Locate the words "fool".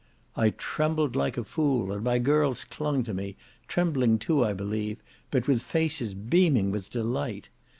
1.43-1.91